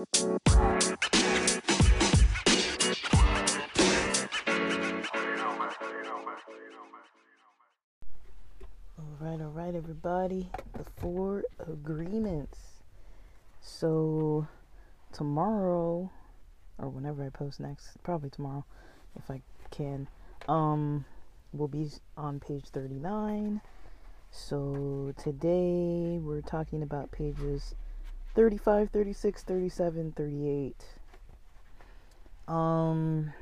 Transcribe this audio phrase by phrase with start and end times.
[0.00, 0.06] All
[9.20, 10.48] right, all right, everybody.
[10.72, 12.56] The four agreements.
[13.60, 14.48] So,
[15.12, 16.10] tomorrow,
[16.78, 18.64] or whenever I post next, probably tomorrow,
[19.16, 20.08] if I can,
[20.48, 21.04] um,
[21.52, 23.60] we'll be on page 39.
[24.30, 27.74] So, today we're talking about pages
[28.34, 30.84] 35, 36, 37, 38.
[32.48, 33.32] Um,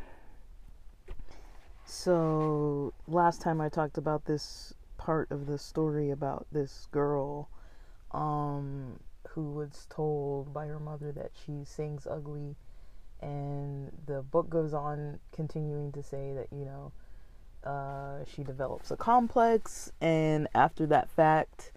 [1.84, 7.48] so, last time I talked about this part of the story about this girl
[8.12, 12.56] um, who was told by her mother that she sings ugly
[13.20, 16.92] and the book goes on continuing to say that you know
[17.64, 21.72] uh, she develops a complex and after that fact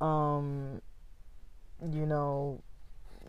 [0.00, 0.80] um,
[1.80, 2.62] you know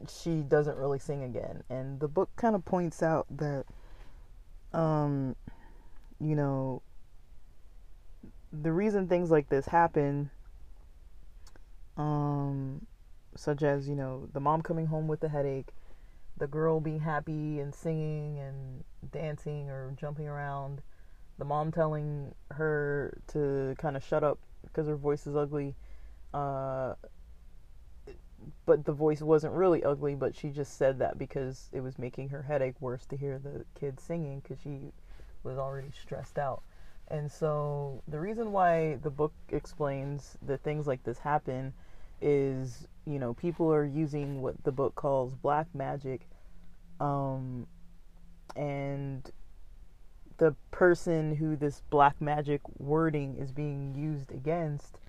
[0.07, 1.63] she doesn't really sing again.
[1.69, 3.65] And the book kind of points out that
[4.73, 5.35] um,
[6.19, 6.81] you know
[8.51, 10.29] the reason things like this happen,
[11.97, 12.85] um,
[13.35, 15.69] such as, you know, the mom coming home with a headache,
[16.37, 20.81] the girl being happy and singing and dancing or jumping around,
[21.37, 25.75] the mom telling her to kind of shut up because her voice is ugly,
[26.33, 26.93] uh,
[28.65, 32.29] but the voice wasn't really ugly, but she just said that because it was making
[32.29, 34.79] her headache worse to hear the kid singing because she
[35.43, 36.61] was already stressed out.
[37.09, 41.73] And so the reason why the book explains that things like this happen
[42.21, 46.27] is, you know, people are using what the book calls black magic.
[46.99, 47.67] Um,
[48.55, 49.29] and
[50.37, 54.99] the person who this black magic wording is being used against,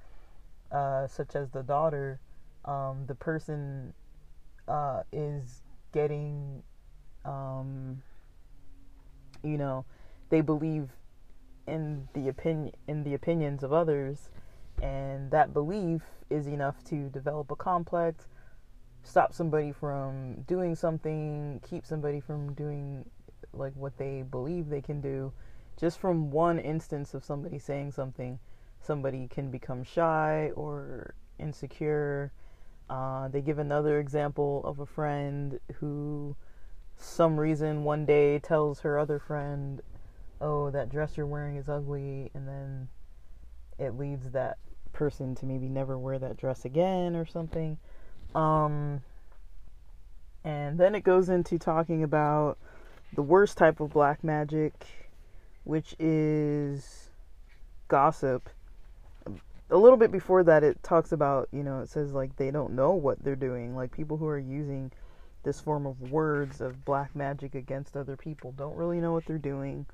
[0.70, 2.20] uh, such as the daughter,
[2.68, 3.92] um, the person
[4.68, 6.62] uh, is getting,
[7.24, 8.02] um,
[9.42, 9.84] you know,
[10.30, 10.90] they believe
[11.66, 14.30] in the opinion in the opinions of others
[14.82, 18.26] and that belief is enough to develop a complex
[19.02, 23.04] stop somebody from doing something keep somebody from doing
[23.52, 25.32] like what they believe they can do.
[25.78, 28.38] Just from one instance of somebody saying something
[28.80, 32.32] somebody can become shy or insecure
[32.90, 36.36] uh, they give another example of a friend who
[36.96, 39.80] some reason one day tells her other friend
[40.40, 42.88] oh, that dress you're wearing is ugly, and then
[43.78, 44.58] it leads that
[44.92, 47.78] person to maybe never wear that dress again or something.
[48.34, 49.02] Um,
[50.44, 52.58] and then it goes into talking about
[53.14, 54.86] the worst type of black magic,
[55.64, 57.10] which is
[57.88, 58.48] gossip.
[59.70, 62.72] A little bit before that, it talks about, you know, it says like they don't
[62.72, 63.76] know what they're doing.
[63.76, 64.90] Like people who are using
[65.42, 69.38] this form of words of black magic against other people don't really know what they're
[69.38, 69.86] doing.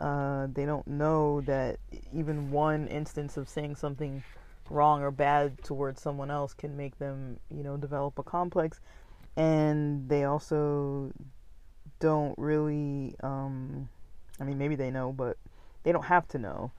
[0.00, 1.78] Uh, they don't know that
[2.14, 4.22] even one instance of saying something
[4.70, 8.80] wrong or bad towards someone else can make them, you know, develop a complex.
[9.36, 11.12] And they also
[11.98, 13.88] don't really, um,
[14.40, 15.36] I mean, maybe they know, but
[15.82, 16.72] they don't have to know.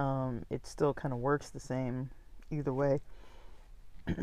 [0.00, 2.10] Um, it still kind of works the same
[2.50, 3.00] either way.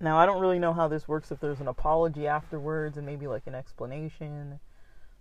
[0.00, 3.26] now, I don't really know how this works if there's an apology afterwards and maybe
[3.26, 4.60] like an explanation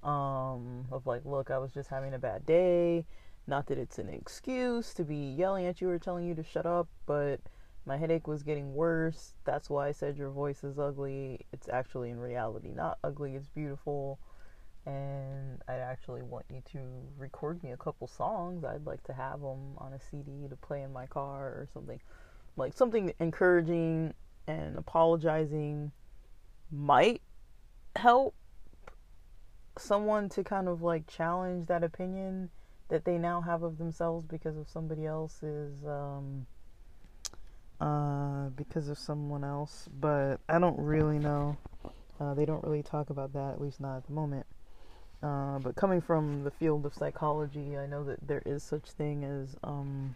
[0.04, 3.06] um, of like, look, I was just having a bad day.
[3.48, 6.66] Not that it's an excuse to be yelling at you or telling you to shut
[6.66, 7.40] up, but
[7.86, 9.36] my headache was getting worse.
[9.46, 11.46] That's why I said your voice is ugly.
[11.54, 14.20] It's actually in reality not ugly, it's beautiful.
[14.88, 16.80] And I actually want you to
[17.18, 18.64] record me a couple songs.
[18.64, 22.00] I'd like to have them on a CD to play in my car or something.
[22.56, 24.14] Like something encouraging
[24.48, 25.92] and apologizing
[26.72, 27.22] might
[27.98, 28.34] help
[29.78, 32.50] someone to kind of like challenge that opinion
[32.88, 36.48] that they now have of themselves because of somebody else's um
[37.80, 41.56] uh because of someone else but i don't really know
[42.20, 44.46] uh, they don't really talk about that at least not at the moment
[45.24, 49.24] uh, but coming from the field of psychology i know that there is such thing
[49.24, 50.16] as um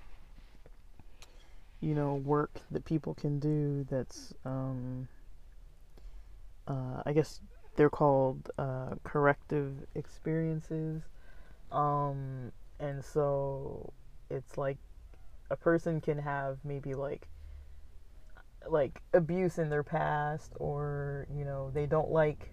[1.79, 5.07] you know work that people can do that's um
[6.67, 7.41] uh, i guess
[7.75, 11.03] they're called uh, corrective experiences.
[11.71, 13.93] Um, and so
[14.29, 14.77] it's like
[15.49, 17.27] a person can have maybe like
[18.69, 22.51] like abuse in their past or you know they don't like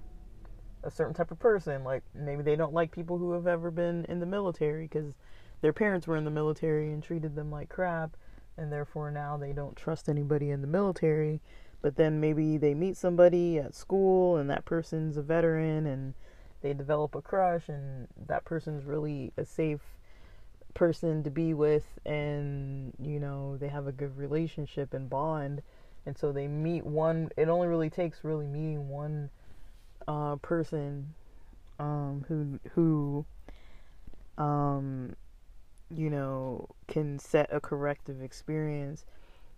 [0.85, 4.05] a certain type of person like maybe they don't like people who have ever been
[4.09, 5.15] in the military because
[5.61, 8.17] their parents were in the military and treated them like crap
[8.59, 11.41] and therefore now they don't trust anybody in the military.
[11.81, 16.15] But then maybe they meet somebody at school and that person's a veteran and
[16.61, 19.81] they develop a crush and that person's really a safe
[20.75, 25.63] person to be with and you know they have a good relationship and bond.
[26.05, 29.31] And so they meet one it only really takes really meeting one
[30.09, 31.15] uh, person
[31.79, 33.25] um, who who
[34.43, 35.15] um,
[35.95, 39.05] you know can set a corrective experience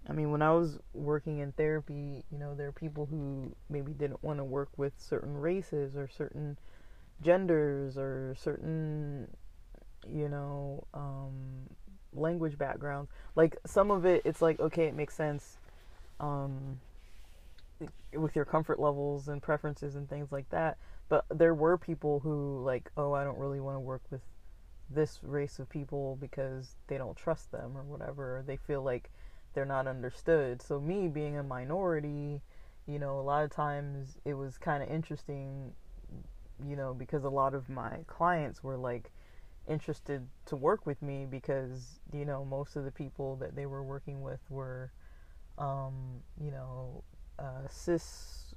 [0.09, 3.93] I mean, when I was working in therapy, you know, there are people who maybe
[3.93, 6.57] didn't want to work with certain races or certain
[7.23, 9.29] genders or certain,
[10.09, 11.69] you know, um,
[12.15, 13.11] language backgrounds.
[13.37, 15.59] Like some of it, it's like okay, it makes sense
[16.19, 16.81] um,
[18.15, 20.79] with your comfort levels and preferences and things like that.
[21.09, 24.23] But there were people who like, oh, I don't really want to work with
[24.89, 28.43] this race of people because they don't trust them or whatever.
[28.47, 29.11] They feel like
[29.55, 30.63] they're not understood.
[30.63, 32.43] So me being a minority,
[32.87, 35.73] you know, a lot of times it was kind of interesting,
[36.67, 39.11] you know, because a lot of my clients were like
[39.69, 43.83] interested to work with me because, you know, most of the people that they were
[43.83, 44.91] working with were
[45.61, 47.05] um, you know,
[47.41, 48.55] uh, cis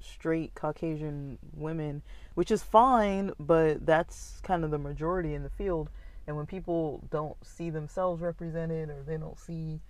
[0.00, 2.02] straight Caucasian women,
[2.34, 5.90] which is fine, but that's kind of the majority in the field.
[6.26, 9.80] And when people don't see themselves represented or they don't see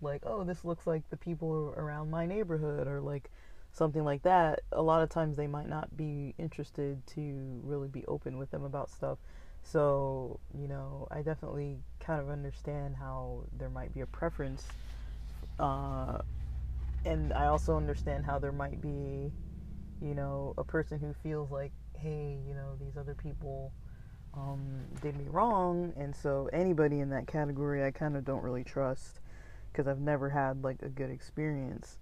[0.00, 3.30] like, oh, this looks like the people around my neighborhood or like
[3.72, 8.04] something like that, a lot of times they might not be interested to really be
[8.06, 9.18] open with them about stuff.
[9.64, 14.64] So, you know, I definitely kind of understand how there might be a preference.
[15.58, 16.18] Uh,
[17.04, 19.32] and I also understand how there might be,
[20.00, 23.72] you know, a person who feels like, hey, you know, these other people
[24.34, 25.92] um, did me wrong.
[25.96, 29.20] And so anybody in that category I kind of don't really trust
[29.72, 31.98] because I've never had like a good experience.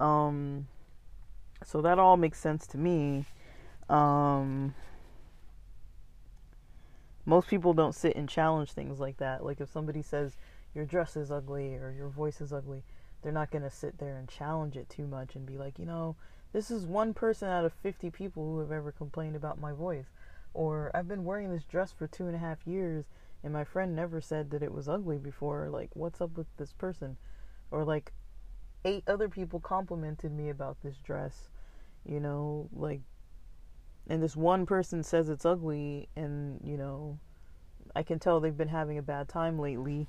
[0.00, 0.68] Um,
[1.64, 3.24] so that all makes sense to me.
[3.88, 4.74] Um,
[7.26, 9.44] most people don't sit and challenge things like that.
[9.44, 10.36] Like if somebody says
[10.74, 12.82] your dress is ugly or your voice is ugly,
[13.24, 15.86] they're not going to sit there and challenge it too much and be like, you
[15.86, 16.14] know,
[16.52, 20.04] this is one person out of 50 people who have ever complained about my voice.
[20.52, 23.06] Or I've been wearing this dress for two and a half years
[23.42, 25.68] and my friend never said that it was ugly before.
[25.70, 27.16] Like, what's up with this person?
[27.70, 28.12] Or, like,
[28.84, 31.48] eight other people complimented me about this dress,
[32.06, 33.00] you know, like,
[34.06, 37.18] and this one person says it's ugly, and, you know,
[37.96, 40.06] I can tell they've been having a bad time lately.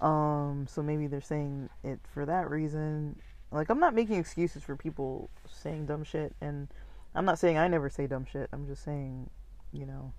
[0.00, 3.20] Um, so maybe they're saying it for that reason.
[3.50, 6.68] Like, I'm not making excuses for people saying dumb shit, and
[7.14, 8.48] I'm not saying I never say dumb shit.
[8.52, 9.30] I'm just saying,
[9.72, 10.12] you know,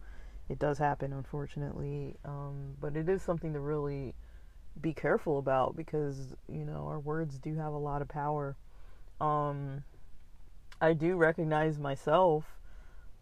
[0.50, 2.16] it does happen, unfortunately.
[2.26, 4.16] Um, but it is something to really
[4.82, 8.56] be careful about because you know our words do have a lot of power.
[9.20, 9.84] Um,
[10.82, 12.46] I do recognize myself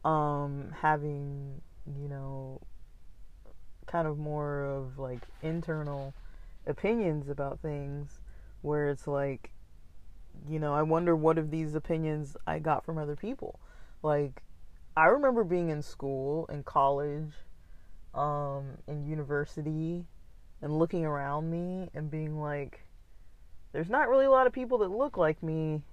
[0.06, 2.62] um, having you know
[3.88, 6.14] kind of more of like internal
[6.68, 8.22] opinions about things
[8.62, 9.52] where it's like
[10.48, 13.60] you know I wonder what of these opinions I got from other people
[14.04, 14.44] like
[14.98, 17.34] I remember being in school, in college,
[18.16, 20.06] um, in university,
[20.60, 22.84] and looking around me and being like,
[23.74, 25.84] there's not really a lot of people that look like me.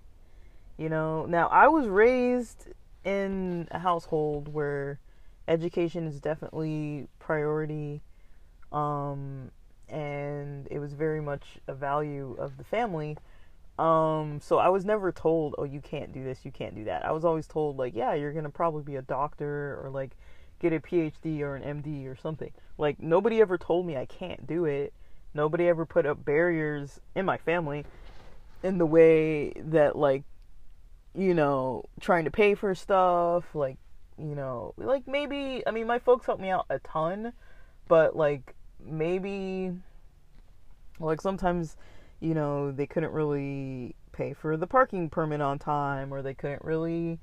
[0.79, 2.69] You know, now I was raised
[3.05, 5.01] in a household where
[5.49, 8.01] education is definitely priority
[8.73, 9.51] um,
[9.89, 13.17] and it was very much a value of the family
[13.79, 17.05] um, so I was never told, oh, you can't do this, you can't do that.
[17.05, 20.13] I was always told, like, yeah, you're gonna probably be a doctor or like
[20.61, 22.53] get a PhD or an MD or something.
[22.79, 24.93] Like, nobody ever told me I can't do it.
[25.35, 27.85] Nobody ever put up barriers in my family
[28.63, 30.23] in the way that, like,
[31.17, 33.79] you know, trying to pay for stuff, like,
[34.17, 37.33] you know, like maybe, I mean, my folks helped me out a ton,
[37.89, 39.73] but like, maybe,
[41.01, 41.77] like, sometimes
[42.25, 46.65] you know, they couldn't really pay for the parking permit on time, or they couldn't
[46.65, 47.19] really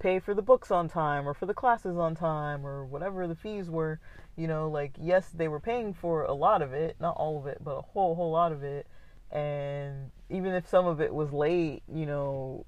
[0.00, 3.34] pay for the books on time, or for the classes on time, or whatever the
[3.36, 4.00] fees were.
[4.36, 7.46] You know, like, yes, they were paying for a lot of it, not all of
[7.46, 8.88] it, but a whole, whole lot of it.
[9.30, 12.66] And even if some of it was late, you know,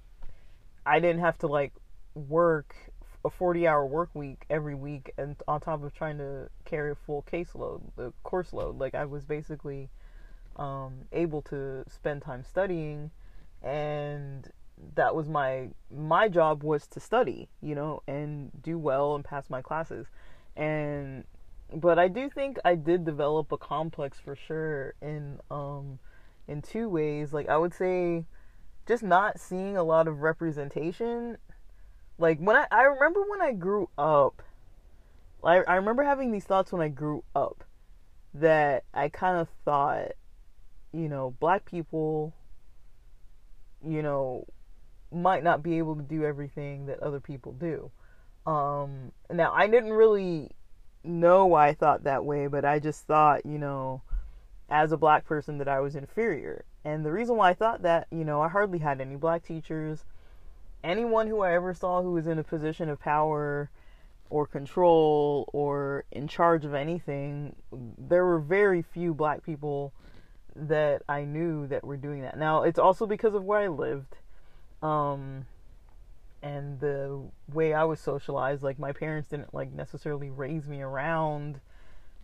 [0.87, 1.73] I didn't have to, like,
[2.15, 2.77] work
[3.25, 6.95] a 40 hour work week every week and on top of trying to carry a
[6.95, 8.79] full caseload, the course load.
[8.79, 9.91] Like, I was basically
[10.57, 13.11] um, able to spend time studying,
[13.63, 14.51] and
[14.95, 19.49] that was my my job was to study, you know, and do well and pass
[19.49, 20.07] my classes,
[20.57, 21.25] and
[21.75, 25.99] but I do think I did develop a complex for sure in um
[26.49, 27.33] in two ways.
[27.33, 28.25] Like I would say
[28.87, 31.39] just not seeing a lot of representation.
[32.19, 34.43] Like when I I remember when I grew up,
[35.45, 37.65] I I remember having these thoughts when I grew up
[38.35, 40.13] that I kind of thought,
[40.93, 42.33] you know, black people,
[43.87, 44.47] you know,
[45.11, 47.91] might not be able to do everything that other people do.
[48.47, 50.51] Um, now I didn't really
[51.05, 54.03] know why I thought that way, but I just thought, you know,
[54.69, 56.65] as a black person that I was inferior.
[56.85, 60.05] And the reason why I thought that, you know, I hardly had any black teachers.
[60.85, 63.71] Anyone who I ever saw who was in a position of power
[64.31, 67.55] or control or in charge of anything,
[67.99, 69.93] there were very few black people
[70.57, 72.39] that I knew that were doing that.
[72.39, 74.17] Now, it's also because of where I lived.
[74.83, 75.47] Um,
[76.43, 77.23] and the
[77.53, 81.61] way I was socialized, like my parents didn't like necessarily raise me around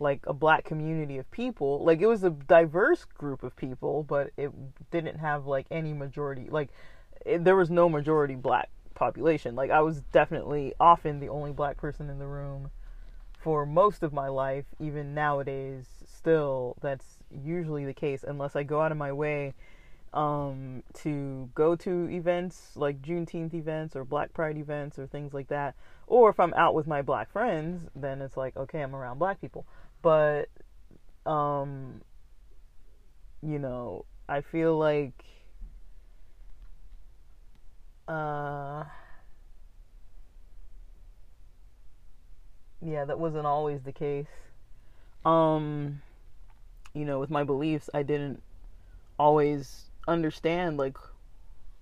[0.00, 1.84] like a black community of people.
[1.84, 4.50] Like it was a diverse group of people, but it
[4.90, 6.48] didn't have like any majority.
[6.50, 6.70] Like
[7.24, 9.54] it, there was no majority black population.
[9.54, 12.70] Like I was definitely often the only black person in the room
[13.40, 14.66] for most of my life.
[14.80, 19.54] Even nowadays, still that's usually the case unless I go out of my way
[20.12, 25.48] um, to go to events like Juneteenth events or Black Pride events or things like
[25.48, 25.74] that.
[26.06, 29.40] Or if I'm out with my black friends, then it's like, okay, I'm around black
[29.40, 29.66] people.
[30.00, 30.46] But,
[31.26, 32.00] um,
[33.42, 35.24] you know, I feel like,
[38.08, 38.84] uh,
[42.84, 44.26] yeah, that wasn't always the case.
[45.24, 46.02] Um,
[46.94, 48.42] you know, with my beliefs, I didn't
[49.18, 50.96] always understand like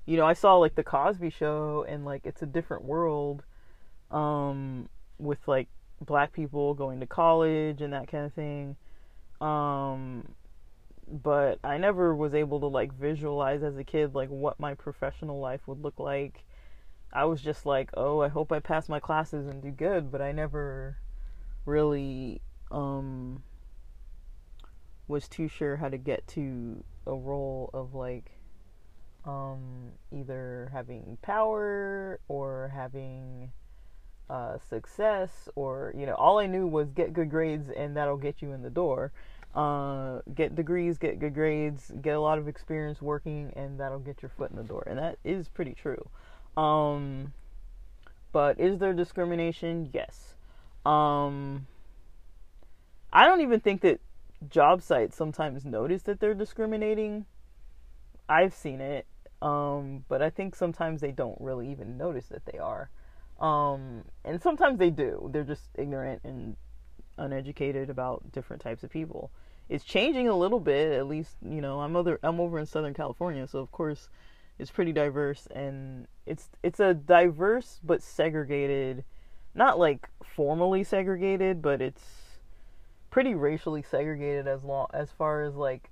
[0.06, 3.42] you know, I saw like the Cosby show and like it's a different world
[4.10, 5.68] um with like
[6.00, 8.76] black people going to college and that kind of thing.
[9.40, 10.28] Um
[11.08, 15.40] but I never was able to like visualize as a kid like what my professional
[15.40, 16.44] life would look like.
[17.12, 20.20] I was just like, "Oh, I hope I pass my classes and do good," but
[20.20, 20.98] I never
[21.64, 23.42] really um
[25.08, 28.32] was too sure how to get to a role of like
[29.24, 33.52] um, either having power or having
[34.30, 38.42] uh, success or you know all I knew was get good grades and that'll get
[38.42, 39.12] you in the door.
[39.54, 44.20] Uh, get degrees, get good grades, get a lot of experience working, and that'll get
[44.20, 44.84] your foot in the door.
[44.86, 46.08] And that is pretty true.
[46.56, 47.32] Um,
[48.32, 49.88] but is there discrimination?
[49.94, 50.34] Yes.
[50.84, 51.66] Um,
[53.12, 54.00] I don't even think that
[54.50, 57.24] job sites sometimes notice that they're discriminating.
[58.28, 59.06] I've seen it,
[59.40, 62.90] um, but I think sometimes they don't really even notice that they are.
[63.40, 65.30] Um, and sometimes they do.
[65.32, 66.56] They're just ignorant and
[67.18, 69.30] uneducated about different types of people.
[69.68, 72.94] It's changing a little bit, at least, you know, I'm other I'm over in Southern
[72.94, 74.08] California, so of course
[74.58, 79.04] it's pretty diverse and it's it's a diverse but segregated
[79.54, 82.02] not like formally segregated, but it's
[83.10, 85.90] pretty racially segregated as long as far as like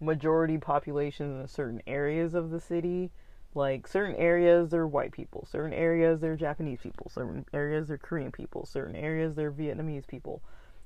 [0.00, 3.10] majority populations in certain areas of the city.
[3.52, 8.30] Like certain areas they're white people, certain areas they're Japanese people, certain areas they're Korean
[8.30, 10.40] people, certain areas they're Vietnamese people,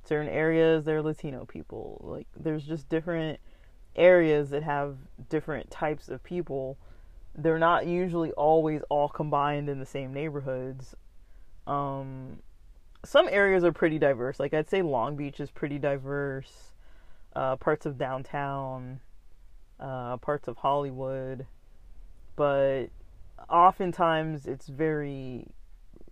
[0.07, 2.01] certain areas they're Latino people.
[2.05, 3.41] Like there's just different
[3.97, 4.97] areas that have
[5.29, 6.79] different types of people.
[7.37, 10.95] They're not usually always all combined in the same neighborhoods.
[11.67, 12.39] Um,
[13.05, 14.39] some areas are pretty diverse.
[14.41, 16.73] Like I'd say Long Beach is pretty diverse.
[17.35, 19.01] Uh, parts of downtown,
[19.81, 21.47] uh, parts of Hollywood,
[22.37, 22.87] but
[23.49, 25.49] oftentimes it's very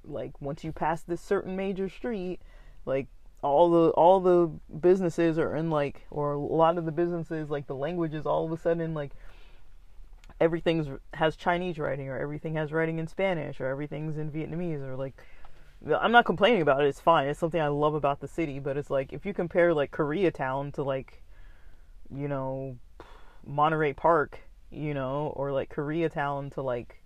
[0.04, 2.40] like once you pass this certain major street,
[2.86, 3.06] like
[3.42, 7.66] all the all the businesses are in like or a lot of the businesses like
[7.66, 9.10] the languages all of a sudden like
[10.40, 14.96] everything's has Chinese writing or everything has writing in Spanish or everything's in Vietnamese or
[14.96, 15.14] like
[16.00, 16.88] I'm not complaining about it.
[16.88, 17.26] It's fine.
[17.26, 20.72] It's something I love about the city, but it's like if you compare like Koreatown
[20.74, 21.22] to like
[22.14, 22.76] you know
[23.44, 24.38] Monterey Park,
[24.70, 27.02] you know, or like Koreatown to like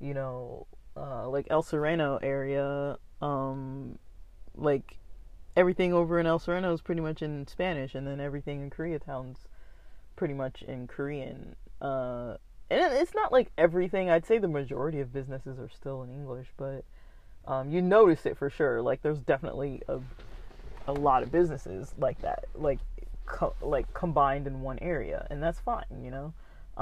[0.00, 3.98] you know uh, like El Sereno area, um,
[4.54, 4.96] like
[5.60, 9.40] everything over in El Sereno is pretty much in Spanish, and then everything in Koreatown's
[10.16, 11.54] pretty much in Korean.
[11.82, 12.36] Uh,
[12.70, 14.08] and it's not like everything.
[14.08, 16.84] I'd say the majority of businesses are still in English, but
[17.46, 18.80] um, you notice it for sure.
[18.80, 20.00] Like there's definitely a
[20.88, 22.78] a lot of businesses like that, like
[23.26, 25.84] co- like combined in one area, and that's fine.
[26.02, 26.32] You know,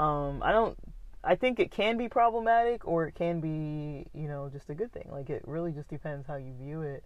[0.01, 0.77] um, I don't.
[1.21, 4.93] I think it can be problematic, or it can be, you know, just a good
[4.93, 5.09] thing.
[5.11, 7.03] Like it really just depends how you view it.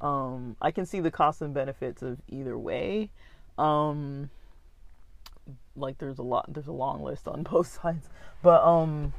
[0.00, 3.10] Um, I can see the costs and benefits of either way.
[3.56, 4.30] Um,
[5.76, 8.08] like there's a lot there's a long list on both sides.
[8.42, 9.12] But um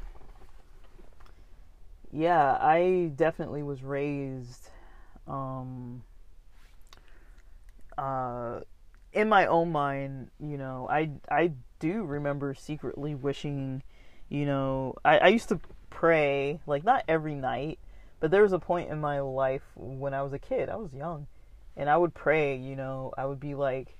[2.12, 4.70] yeah, I definitely was raised
[5.26, 6.02] um
[7.96, 8.60] uh
[9.12, 13.82] in my own mind, you know, I I do remember secretly wishing,
[14.28, 17.78] you know, I, I used to pray, like not every night,
[18.20, 20.92] but there was a point in my life when I was a kid, I was
[20.92, 21.26] young,
[21.76, 23.96] and I would pray, you know, I would be like,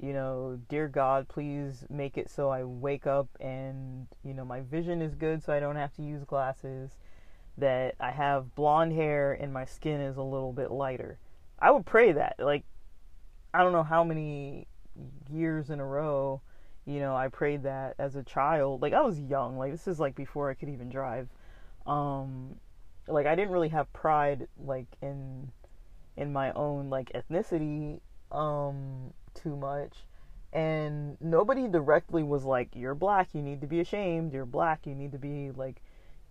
[0.00, 4.60] you know, dear God, please make it so I wake up and, you know, my
[4.60, 6.92] vision is good so I don't have to use glasses,
[7.56, 11.18] that I have blonde hair and my skin is a little bit lighter.
[11.58, 12.36] I would pray that.
[12.38, 12.64] Like,
[13.52, 14.68] I don't know how many
[15.28, 16.40] years in a row,
[16.86, 18.80] you know, I prayed that as a child.
[18.80, 19.58] Like, I was young.
[19.58, 21.28] Like, this is like before I could even drive.
[21.86, 22.54] Um,
[23.08, 25.50] like, I didn't really have pride, like, in
[26.18, 28.00] in my own like ethnicity
[28.32, 30.04] um too much.
[30.52, 34.94] And nobody directly was like you're black you need to be ashamed you're black you
[34.94, 35.80] need to be like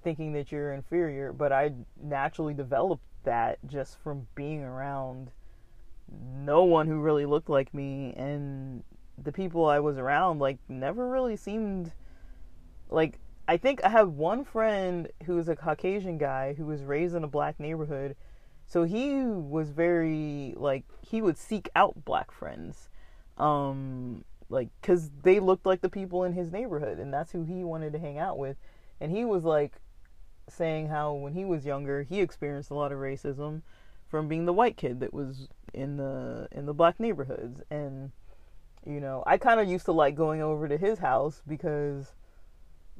[0.04, 1.32] thinking that you're inferior.
[1.32, 5.32] But i naturally developed that just from being around
[6.12, 8.14] no one who really looked like me.
[8.18, 8.84] And
[9.24, 11.94] the people i was around like never really seemed
[12.90, 17.24] like i think i have one friend who's a caucasian guy who was raised in
[17.24, 18.16] a black neighborhood.
[18.66, 22.90] So he was very like he would seek out black friends
[23.38, 27.64] um like cuz they looked like the people in his neighborhood and that's who he
[27.64, 28.58] wanted to hang out with.
[29.00, 29.80] And he was like
[30.50, 33.62] saying how when he was younger he experienced a lot of racism
[34.10, 37.62] from being the white kid that was in the in the black neighborhoods.
[37.70, 38.12] And
[38.86, 42.14] you know I kind of used to like going over to his house because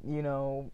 [0.06, 0.70] you know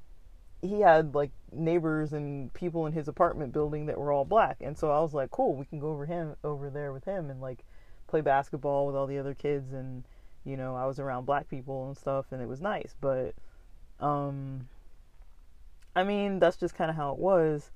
[0.64, 4.56] he had like neighbors and people in his apartment building that were all black.
[4.60, 7.30] And so i was like cool we can go over him over there with him
[7.30, 7.64] and like
[8.06, 9.72] play basketball with all the other kids.
[9.72, 10.04] And
[10.44, 12.94] you know i was around black people and stuff and it was nice.
[13.00, 13.34] But
[14.00, 14.68] um
[15.94, 17.70] i mean that's just kind of how it was.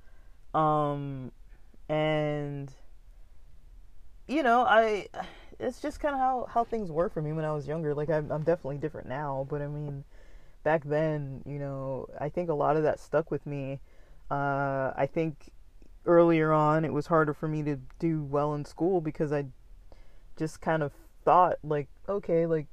[0.55, 1.31] Um
[1.89, 2.73] and
[4.27, 5.07] you know i
[5.59, 7.95] it's just kind of how how things were for me when i was younger.
[7.95, 10.05] Like i'm, I'm definitely different now but i mean
[10.69, 13.81] back then, you know, I think a lot of that stuck with me.
[14.31, 15.51] Uh, I think
[16.05, 19.47] earlier on it was harder for me to do well in school because I
[20.37, 20.93] just kind of
[21.25, 22.67] thought like, okay, like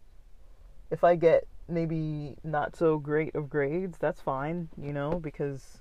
[0.91, 5.79] if I get maybe not so great of grades, that's fine, you know, because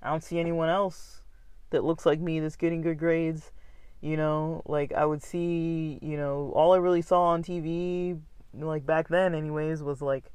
[0.00, 1.22] I don't see anyone else
[1.70, 3.50] that looks like me that's getting good grades.
[4.00, 8.20] You know, like I would see, you know, all I really saw on TV,
[8.54, 10.30] like back then, anyways, was like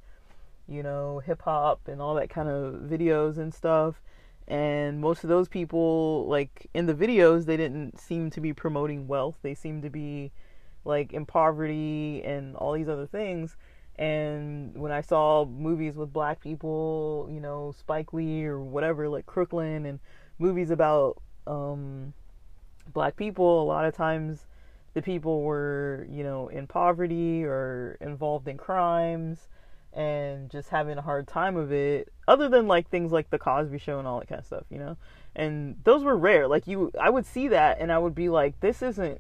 [0.72, 4.02] you know, hip hop and all that kind of videos and stuff.
[4.48, 9.08] And most of those people, like in the videos, they didn't seem to be promoting
[9.08, 9.38] wealth.
[9.42, 10.32] They seemed to be
[10.86, 13.58] like in poverty and all these other things.
[13.98, 19.26] And when I saw movies with black people, you know, Spike Lee or whatever, like
[19.26, 20.00] Crooklyn and
[20.40, 22.14] movies about um,
[22.94, 24.48] black people, a lot of times
[24.94, 29.48] the people were, you know, in poverty or involved in crimes
[29.94, 33.78] and just having a hard time of it other than like things like the Cosby
[33.78, 34.98] show and all that kind of stuff, you know?
[35.36, 36.48] And those were rare.
[36.48, 39.20] Like you I would see that and I would be like this isn't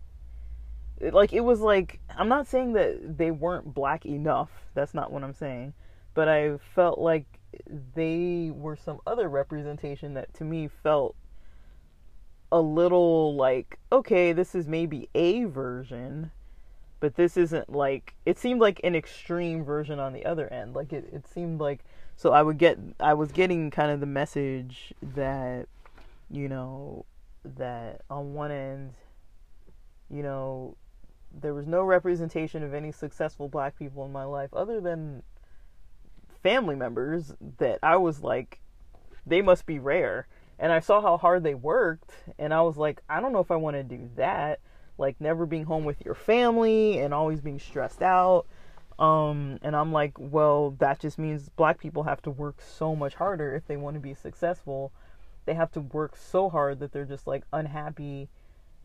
[1.01, 4.49] like it was like I'm not saying that they weren't black enough.
[4.73, 5.73] That's not what I'm saying.
[6.13, 7.25] But I felt like
[7.95, 11.15] they were some other representation that to me felt
[12.51, 16.31] a little like okay, this is maybe a version
[17.01, 20.73] but this isn't like it seemed like an extreme version on the other end.
[20.73, 21.83] Like it, it seemed like
[22.21, 25.67] so i would get i was getting kind of the message that
[26.29, 27.03] you know
[27.43, 28.93] that on one end
[30.09, 30.75] you know
[31.33, 35.23] there was no representation of any successful black people in my life other than
[36.43, 38.59] family members that i was like
[39.25, 40.27] they must be rare.
[40.57, 43.49] And i saw how hard they worked and i was like i don't know if
[43.49, 44.59] i want to do that
[45.01, 48.45] like never being home with your family and always being stressed out.
[48.97, 53.15] Um, and I'm like, well, that just means black people have to work so much
[53.15, 54.91] harder if they want to be successful.
[55.45, 58.29] They have to work so hard that they're just like unhappy.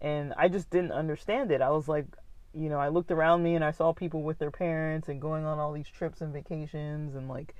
[0.01, 1.61] And I just didn't understand it.
[1.61, 2.07] I was like,
[2.55, 5.45] you know, I looked around me and I saw people with their parents and going
[5.45, 7.55] on all these trips and vacations and like,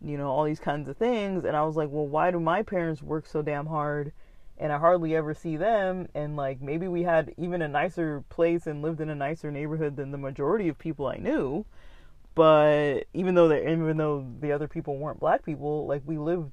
[0.00, 1.44] you know, all these kinds of things.
[1.44, 4.12] And I was like, well, why do my parents work so damn hard?
[4.58, 6.08] And I hardly ever see them.
[6.14, 9.96] And like maybe we had even a nicer place and lived in a nicer neighborhood
[9.96, 11.64] than the majority of people I knew.
[12.34, 16.52] But even though they, even though the other people weren't black people, like we lived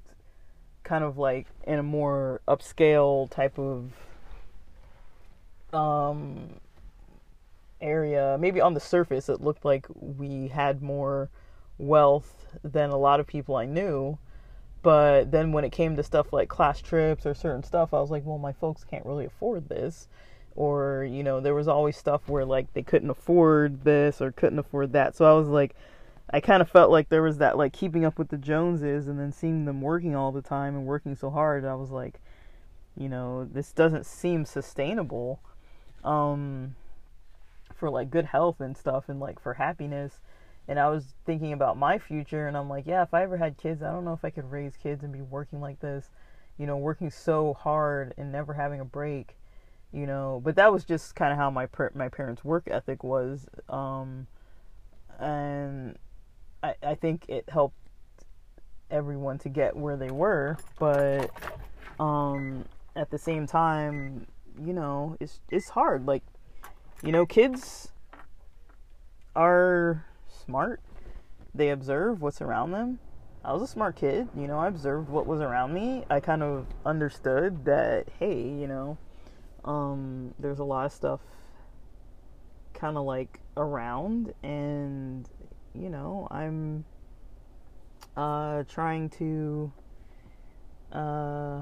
[0.83, 3.91] kind of like in a more upscale type of
[5.73, 6.59] um
[7.81, 8.37] area.
[8.39, 11.29] Maybe on the surface it looked like we had more
[11.77, 14.17] wealth than a lot of people I knew.
[14.85, 18.11] But then when it came to stuff like class trips or certain stuff, I was
[18.11, 20.07] like, well, my folks can't really afford this.
[20.55, 24.59] Or, you know, there was always stuff where like they couldn't afford this or couldn't
[24.59, 25.15] afford that.
[25.15, 25.75] So I was like,
[26.29, 29.19] I kind of felt like there was that like keeping up with the Joneses and
[29.19, 31.65] then seeing them working all the time and working so hard.
[31.65, 32.21] I was like,
[32.95, 35.39] you know, this doesn't seem sustainable
[36.03, 36.75] um,
[37.73, 40.19] for like good health and stuff and like for happiness
[40.67, 43.57] and I was thinking about my future and I'm like, yeah, if I ever had
[43.57, 46.09] kids, I don't know if I could raise kids and be working like this,
[46.57, 49.35] you know, working so hard and never having a break,
[49.91, 53.45] you know, but that was just kind of how my my parents' work ethic was
[53.69, 54.27] um
[55.19, 55.97] and
[56.63, 57.77] I I think it helped
[58.89, 61.29] everyone to get where they were, but
[61.99, 64.25] um at the same time,
[64.59, 66.23] you know, it's it's hard like
[67.03, 67.89] you know, kids
[69.35, 70.05] are
[70.45, 70.81] smart.
[71.53, 72.99] They observe what's around them.
[73.43, 76.03] I was a smart kid, you know, I observed what was around me.
[76.09, 78.97] I kind of understood that, hey, you know,
[79.63, 81.19] um, there's a lot of stuff
[82.73, 85.29] kind of like around, and,
[85.75, 86.85] you know, I'm
[88.17, 89.71] uh, trying to,
[90.91, 91.61] uh,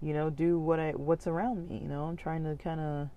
[0.00, 1.80] you know, do what I what's around me.
[1.82, 3.08] You know, I'm trying to kind of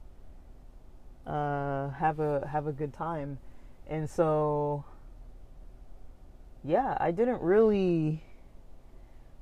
[1.27, 3.37] uh, have a have a good time
[3.89, 4.83] and so,
[6.63, 8.23] yeah, I didn't really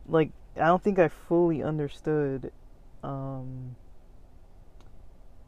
[0.08, 0.32] like.
[0.56, 2.52] I don't think I fully understood,
[3.04, 3.76] um,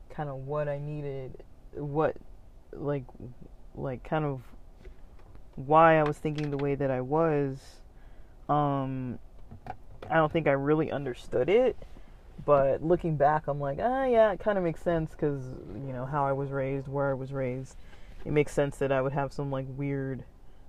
[0.10, 2.18] kind of what I needed, what,
[2.74, 3.06] like,
[3.74, 4.42] like kind of
[5.56, 7.60] why I was thinking the way that I was.
[8.50, 9.20] Um,
[10.10, 11.78] I don't think I really understood it,
[12.48, 15.44] but looking back, I'm like, ah, yeah, it kind of makes sense because
[15.76, 17.76] you know how I was raised, where I was raised
[18.28, 20.24] it makes sense that I would have some like weird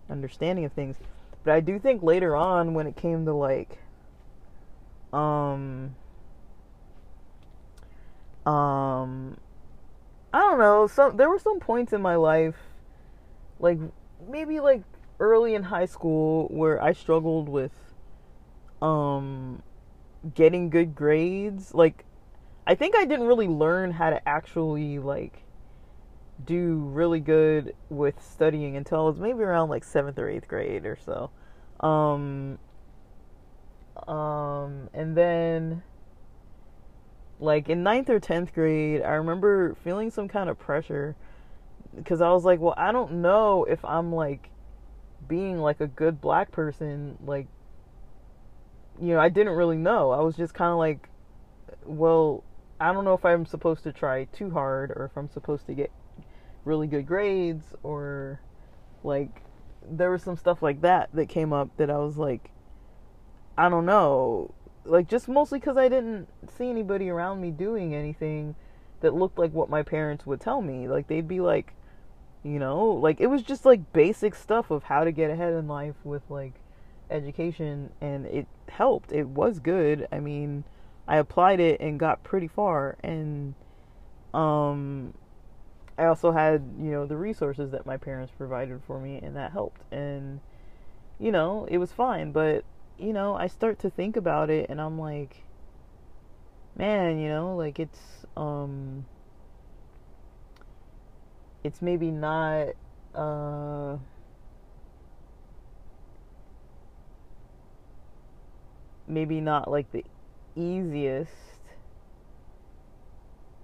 [0.09, 0.97] understanding of things.
[1.43, 3.79] But I do think later on when it came to like
[5.13, 5.97] um
[8.47, 9.37] um
[10.33, 12.57] I don't know, some there were some points in my life
[13.59, 13.79] like
[14.29, 14.83] maybe like
[15.19, 17.73] early in high school where I struggled with
[18.81, 19.63] um
[20.35, 21.75] getting good grades.
[21.75, 22.05] Like
[22.67, 25.45] I think I didn't really learn how to actually like
[26.45, 30.87] do really good with studying until I was maybe around like seventh or eighth grade
[30.87, 31.31] or so.
[31.81, 32.59] Um,
[34.07, 35.83] um, and then
[37.41, 41.17] like in ninth or tenth grade, I remember feeling some kind of pressure
[41.97, 44.51] because I was like, well, I don't know if I'm like
[45.27, 47.17] being like a good black person.
[47.25, 47.47] Like,
[49.01, 50.11] you know, I didn't really know.
[50.11, 51.09] I was just kind of like,
[51.85, 52.45] well,
[52.81, 55.75] I don't know if I'm supposed to try too hard or if I'm supposed to
[55.75, 55.91] get
[56.65, 58.41] really good grades or
[59.03, 59.43] like
[59.91, 62.51] there was some stuff like that that came up that I was like
[63.57, 68.55] I don't know like just mostly cuz I didn't see anybody around me doing anything
[69.01, 71.73] that looked like what my parents would tell me like they'd be like
[72.45, 75.67] you know like it was just like basic stuff of how to get ahead in
[75.67, 76.55] life with like
[77.11, 80.65] education and it helped it was good i mean
[81.07, 83.55] i applied it and got pretty far and
[84.35, 85.15] um
[85.99, 89.51] I also had, you know, the resources that my parents provided for me, and that
[89.51, 89.83] helped.
[89.93, 90.39] And,
[91.19, 92.31] you know, it was fine.
[92.31, 92.65] But,
[92.99, 95.43] you know, I start to think about it, and I'm like,
[96.77, 99.07] man, you know, like it's, um,
[101.65, 102.69] it's maybe not,
[103.13, 103.97] uh,
[109.09, 110.05] maybe not like the
[110.57, 111.33] easiest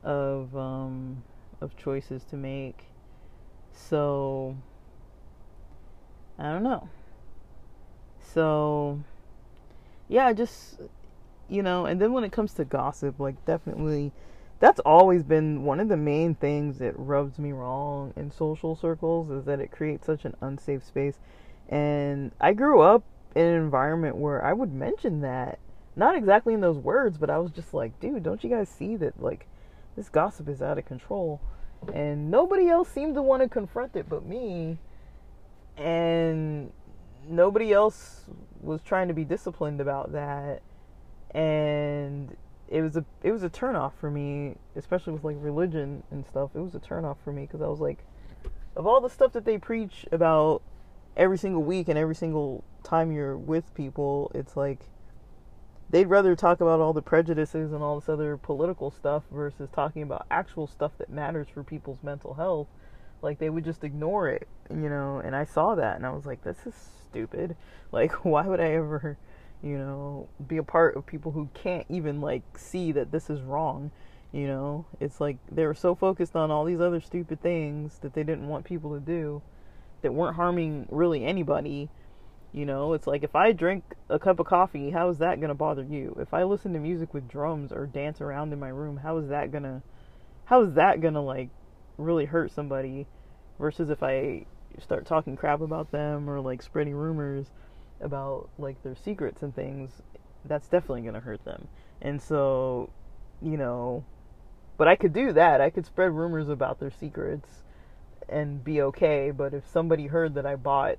[0.03, 1.23] of, um,
[1.61, 2.85] of choices to make.
[3.73, 4.57] So,
[6.39, 6.89] I don't know.
[8.21, 9.01] So,
[10.09, 10.81] yeah, just,
[11.49, 14.13] you know, and then when it comes to gossip, like, definitely,
[14.61, 19.31] that's always been one of the main things that rubs me wrong in social circles
[19.31, 21.19] is that it creates such an unsafe space.
[21.69, 23.05] And I grew up
[23.35, 25.59] in an environment where I would mention that.
[25.97, 28.97] Not exactly in those words, but I was just like, dude, don't you guys see
[28.97, 29.47] that, like,
[29.95, 31.41] this gossip is out of control?
[31.93, 34.79] and nobody else seemed to want to confront it but me
[35.77, 36.71] and
[37.29, 38.23] nobody else
[38.61, 40.63] was trying to be disciplined about that
[41.35, 42.37] and
[42.69, 46.51] it was a it was a turnoff for me especially with like religion and stuff
[46.55, 48.05] it was a turnoff for me because i was like
[48.77, 50.63] of all the stuff that they preach about
[51.17, 54.81] every single week and every single time you're with people it's like
[55.91, 60.03] they'd rather talk about all the prejudices and all this other political stuff versus talking
[60.03, 62.69] about actual stuff that matters for people's mental health
[63.23, 66.27] Like they would just ignore it, you know, and I saw that and I was
[66.27, 66.75] like, this is
[67.11, 67.57] stupid.
[67.93, 69.19] Like, why would I ever,
[69.63, 73.41] you know, be a part of people who can't even like see that this is
[73.43, 73.93] wrong?
[74.33, 78.15] You know, it's like they were so focused on all these other stupid things that
[78.15, 79.43] they didn't want people to do
[80.03, 81.89] that weren't harming really anybody.
[82.55, 85.49] You know, it's like if I drink a cup of coffee, how is that going
[85.49, 86.17] to bother you?
[86.21, 89.29] If I listen to music with drums or dance around in my room, how is
[89.29, 89.83] that going to
[90.45, 91.49] how is that going to like
[91.99, 93.09] really hurt somebody
[93.59, 94.47] versus if I
[94.79, 97.47] start talking crap about them or like spreading rumors
[98.01, 99.91] about like their secrets and things,
[100.45, 101.67] that's definitely going to hurt them.
[102.01, 102.91] And so,
[103.43, 104.05] you know,
[104.77, 105.61] but I could do that.
[105.61, 107.65] I could spread rumors about their secrets
[108.29, 110.99] and be okay, but if somebody heard that I bought,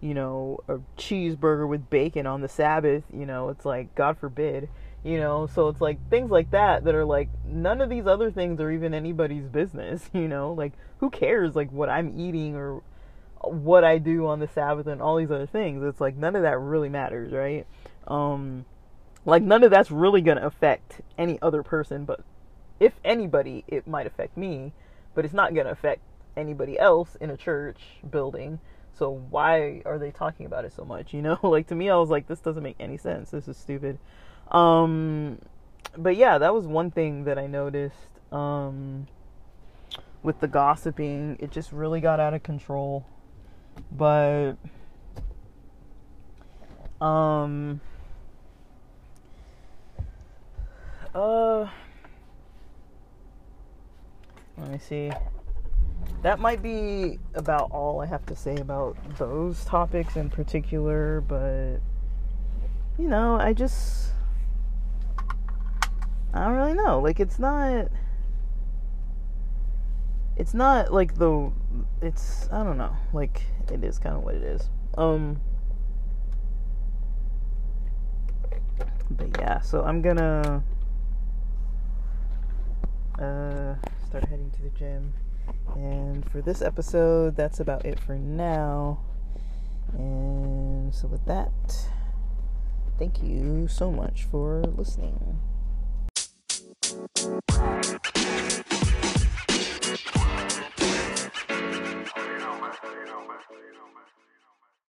[0.00, 4.68] you know, a cheeseburger with bacon on the Sabbath, you know, it's like god forbid
[5.02, 5.46] you know?
[5.46, 8.70] So it's like things like that that are like none of these other things are
[8.70, 10.52] even anybody's business you know?
[10.52, 12.82] Like who cares like what i'm eating or
[13.42, 15.82] what i do on the sabbath and all these other things?
[15.82, 17.66] It's like none of that really matters right?
[18.06, 18.64] Um
[19.24, 22.20] like none of that's really to affect any other person but
[22.78, 24.72] if anybody it might affect me
[25.14, 26.00] but it's not to affect
[26.36, 28.60] anybody else in a church building
[28.96, 31.96] so why are they talking about it so much you know like to me i
[31.96, 33.98] was like this doesn't make any sense this is stupid
[34.50, 35.38] um,
[35.96, 38.08] but yeah, that was one thing that I noticed.
[38.32, 39.06] Um,
[40.22, 43.06] with the gossiping, it just really got out of control.
[43.90, 44.54] But
[47.00, 47.80] um
[51.14, 51.66] uh
[54.58, 55.10] let me see.
[56.22, 61.78] That might be about all I have to say about those topics in particular, but
[62.98, 64.12] you know, I just
[66.34, 67.00] I don't really know.
[67.00, 67.88] Like it's not
[70.36, 71.50] it's not like the
[72.00, 72.96] it's I don't know.
[73.12, 74.68] Like it is kind of what it is.
[74.96, 75.40] Um
[79.10, 80.62] but yeah, so I'm gonna
[83.18, 83.74] uh
[84.06, 85.12] start heading to the gym.
[85.74, 89.00] And for this episode, that's about it for now.
[89.92, 91.50] And so with that,
[92.98, 95.40] thank you so much for listening.